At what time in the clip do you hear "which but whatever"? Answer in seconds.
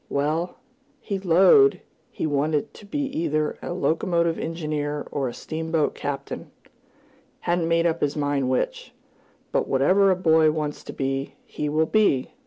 8.49-10.09